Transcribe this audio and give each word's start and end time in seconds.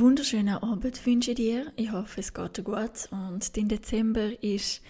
Einen 0.00 0.08
wunderschönen 0.08 0.56
Abend 0.56 1.04
wünsche 1.04 1.32
ich 1.32 1.36
dir. 1.36 1.72
Ich 1.76 1.92
hoffe, 1.92 2.20
es 2.20 2.32
geht 2.32 2.56
dir 2.56 2.62
gut 2.62 3.06
und 3.10 3.54
dein 3.54 3.68
Dezember 3.68 4.42
ist 4.42 4.80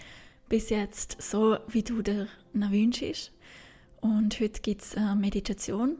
bis 0.47 0.69
jetzt 0.69 1.21
so, 1.21 1.57
wie 1.67 1.83
du 1.83 2.01
dir 2.01 2.29
noch 2.53 2.71
wünschst. 2.71 3.33
Und 3.99 4.39
heute 4.39 4.61
gibt 4.61 4.83
es 4.83 4.95
eine 4.95 5.17
Meditation 5.17 5.97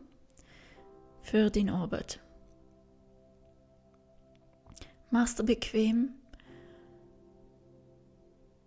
für 1.24 1.50
deinen 1.50 1.72
Abend. 1.72 2.22
Mach's 5.10 5.36
dir 5.36 5.44
bequem 5.44 6.14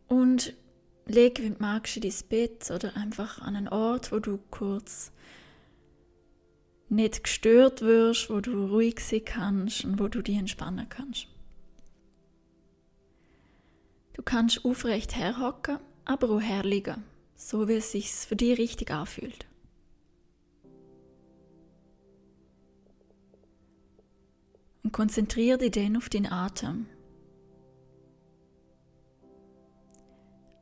und 0.08 0.52
leg, 1.06 1.42
wenn 1.42 1.54
du 1.54 1.62
magst, 1.62 1.96
in 1.96 2.02
dein 2.02 2.28
Bett 2.28 2.70
oder 2.70 2.94
einfach 2.98 3.40
an 3.40 3.56
einen 3.56 3.68
Ort, 3.68 4.12
wo 4.12 4.18
du 4.18 4.38
kurz 4.50 5.10
nicht 6.88 7.24
gestört 7.24 7.82
wirst, 7.82 8.30
wo 8.30 8.40
du 8.40 8.66
ruhig 8.66 9.00
sein 9.00 9.24
kannst 9.24 9.84
und 9.84 9.98
wo 9.98 10.08
du 10.08 10.22
dich 10.22 10.36
entspannen 10.36 10.88
kannst. 10.88 11.28
Du 14.14 14.22
kannst 14.22 14.64
aufrecht 14.64 15.16
herhocken, 15.16 15.78
aber 16.04 16.30
auch 16.30 16.40
herliegen, 16.40 17.02
so 17.34 17.68
wie 17.68 17.74
es 17.74 17.92
sich 17.92 18.10
für 18.10 18.36
dich 18.36 18.58
richtig 18.58 18.90
anfühlt. 18.90 19.46
Und 24.82 24.92
konzentriere 24.92 25.58
dich 25.58 25.72
dann 25.72 25.96
auf 25.96 26.08
den 26.08 26.30
Atem. 26.30 26.86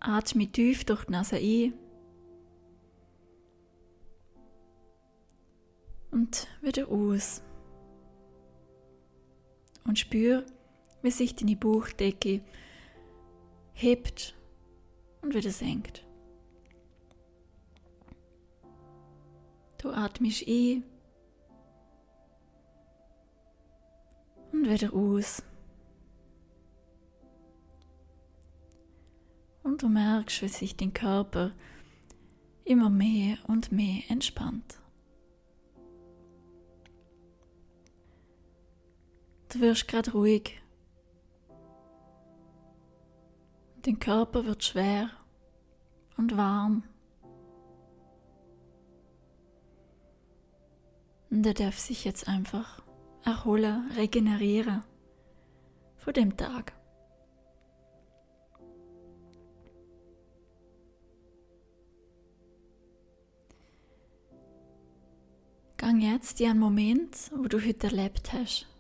Atme 0.00 0.50
tief 0.50 0.84
durch 0.84 1.04
die 1.04 1.12
Nase 1.12 1.36
ein 1.36 1.75
und 6.23 6.47
wieder 6.61 6.89
aus. 6.89 7.42
Und 9.84 9.98
spür, 9.98 10.47
wie 11.03 11.11
sich 11.11 11.34
deine 11.34 11.56
Bauchdecke 11.56 12.42
hebt 13.73 14.37
und 15.20 15.34
wieder 15.34 15.50
senkt. 15.50 16.06
Du 19.78 19.91
atmest 19.91 20.47
ein 20.47 20.84
und 24.53 24.70
wieder 24.70 24.95
aus. 24.95 25.43
Und 29.65 29.83
du 29.83 29.89
merkst, 29.89 30.43
wie 30.43 30.48
sich 30.48 30.77
dein 30.77 30.95
Körper 30.95 31.50
immer 32.65 32.91
mehr 32.91 33.39
und 33.48 33.73
mehr 33.73 34.03
entspannt. 34.09 34.81
Du 39.53 39.61
wirst 39.61 39.86
gerade 39.86 40.12
ruhig. 40.12 40.62
Dein 43.82 43.99
Körper 43.99 44.47
wird 44.47 44.65
schwer 44.65 45.10
und 46.16 46.38
warm. 46.38 46.84
Und 51.28 51.44
er 51.44 51.53
darf 51.53 51.78
sich 51.78 52.04
jetzt 52.06 52.28
einfach 52.28 52.82
erholen, 53.25 53.91
regenerieren 53.94 54.84
von 55.97 56.15
dem 56.15 56.34
Tag. 56.34 56.72
Gang 65.76 66.00
jetzt 66.00 66.41
in 66.41 66.50
einen 66.50 66.60
Moment, 66.60 67.31
wo 67.37 67.49
du 67.49 67.62
heute 67.62 67.88
erlebt 67.88 68.32
hast 68.32 68.72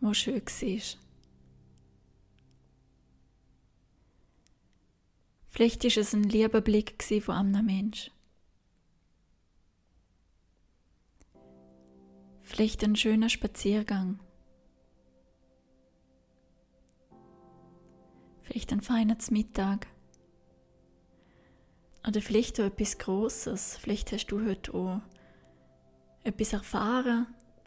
wo 0.00 0.14
schön 0.14 0.42
war. 0.44 0.98
Vielleicht 5.48 5.84
war 5.84 5.96
es 5.96 6.14
ein 6.14 6.22
lieber 6.22 6.60
Blick 6.60 7.02
von 7.22 7.34
einem 7.34 7.66
Menschen. 7.66 8.12
Vielleicht 12.42 12.82
ein 12.84 12.96
schöner 12.96 13.28
Spaziergang. 13.28 14.20
Vielleicht 18.42 18.72
ein 18.72 18.80
feiner 18.80 19.16
Mittag. 19.30 19.86
Oder 22.06 22.22
vielleicht 22.22 22.58
auch 22.60 22.64
etwas 22.64 22.96
Großes. 22.96 23.76
Vielleicht 23.76 24.12
hast 24.12 24.28
du 24.28 24.46
heute 24.46 24.72
auch 24.72 25.00
etwas 26.24 26.52
erfahren 26.52 27.26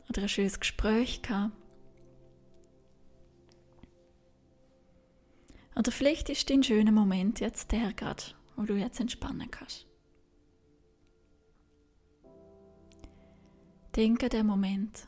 oder 0.10 0.24
ein 0.24 0.30
schönes 0.30 0.60
Gespräch 0.60 1.22
gehabt. 1.22 1.61
Oder 5.76 5.92
vielleicht 5.92 6.30
ist 6.30 6.50
dein 6.50 6.64
schöner 6.64 6.92
Moment 6.92 7.40
jetzt 7.40 7.72
der 7.72 7.94
gerade, 7.94 8.24
wo 8.56 8.64
du 8.64 8.76
jetzt 8.76 9.00
entspannen 9.00 9.50
kannst. 9.50 9.88
Denke 13.96 14.30
der 14.30 14.44
Moment. 14.44 15.08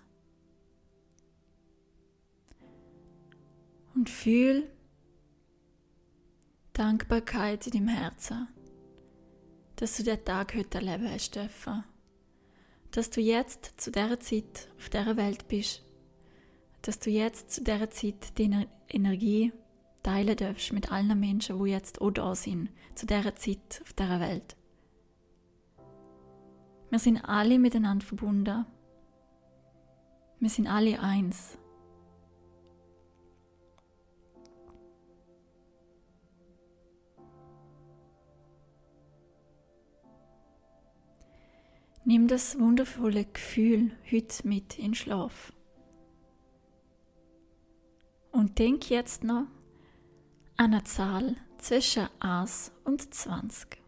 Und 3.96 4.10
fühl 4.10 4.70
Dankbarkeit 6.74 7.68
in 7.68 7.74
deinem 7.74 7.88
Herzen, 7.90 8.48
dass 9.76 9.98
du 9.98 10.04
den 10.04 10.26
Tag 10.26 10.56
heute 10.56 10.80
erleben 10.80 11.10
hast 11.10 11.36
dürfen. 11.36 11.84
Dass 12.92 13.10
du 13.10 13.22
jetzt 13.22 13.80
zu 13.80 13.92
dieser 13.92 14.20
Zeit 14.20 14.70
auf 14.78 14.90
dieser 14.90 15.18
Welt 15.18 15.48
bist. 15.48 15.84
Dass 16.82 17.00
du 17.00 17.10
jetzt 17.10 17.52
zu 17.52 17.64
dieser 17.64 17.90
Zeit 17.90 18.38
deine 18.38 18.68
Energie 18.90 19.54
teilen 20.04 20.36
darfst 20.36 20.74
mit 20.74 20.92
allen 20.92 21.20
Menschen, 21.20 21.64
die 21.64 21.72
jetzt 21.72 22.02
auch 22.02 22.12
da 22.12 22.36
sind, 22.36 22.70
zu 22.96 23.06
dieser 23.06 23.36
Zeit 23.36 23.82
auf 23.82 23.94
dieser 23.94 24.20
Welt. 24.20 24.56
Wir 26.90 27.00
sind 27.00 27.26
alle 27.26 27.58
miteinander 27.58 28.06
verbunden. 28.06 28.66
Wir 30.40 30.50
sind 30.50 30.68
alle 30.68 31.00
eins. 31.00 31.58
Nimm 42.06 42.28
das 42.28 42.60
wundervolle 42.60 43.26
Gefühl 43.26 43.92
heute 44.12 44.48
mit 44.48 44.78
in 44.78 44.94
Schlaf. 44.94 45.54
Und 48.34 48.60
denk 48.60 48.90
jetzt 48.90 49.24
noch 49.24 49.48
einer 50.64 50.86
Zahl 50.86 51.36
zwischen 51.58 52.08
1 52.22 52.72
und 52.86 53.14
20. 53.14 53.82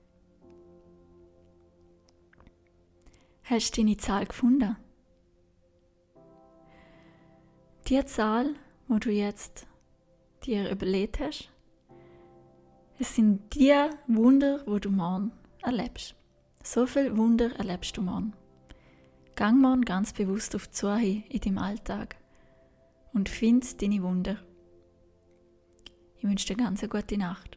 Hast 3.43 3.71
du 3.71 3.81
deine 3.81 3.95
Zahl 3.95 4.25
gefunden? 4.25 4.75
Die 7.87 8.03
Zahl, 8.03 8.55
wo 8.89 8.97
du 8.97 9.09
jetzt 9.09 9.67
dir 10.43 10.69
überlegt 10.69 11.21
hast, 11.21 11.49
es 12.99 13.15
sind 13.15 13.53
die 13.53 13.73
Wunder, 14.07 14.61
wo 14.65 14.77
du 14.77 14.89
morgen 14.89 15.31
erlebst. 15.61 16.13
So 16.61 16.85
viel 16.87 17.15
Wunder 17.15 17.55
erlebst 17.55 17.95
du 17.95 18.01
morgen. 18.01 18.33
Gang 19.35 19.61
morgen 19.61 19.83
ganz 19.85 20.11
bewusst 20.11 20.53
auf 20.55 20.67
die 20.67 20.75
Suche 20.75 21.23
in 21.29 21.39
deinem 21.39 21.57
Alltag 21.57 22.17
und 23.13 23.29
find 23.29 23.81
deine 23.81 24.03
Wunder. 24.03 24.39
Ich 26.25 26.29
wünsche 26.31 26.47
dir 26.47 26.55
ganz 26.55 26.81
eine 26.81 26.89
gute 26.89 27.19
Nacht. 27.19 27.55